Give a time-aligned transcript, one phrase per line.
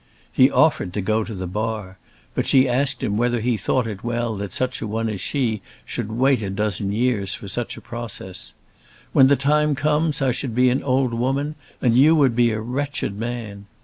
[0.33, 1.99] He offered to go to the bar;
[2.33, 5.61] but she asked him whether he thought it well that such a one as she
[5.85, 8.55] should wait say a dozen years for such a process.
[9.13, 11.53] "When the time comes, I should be an old woman
[11.83, 13.67] and you would be a wretched man."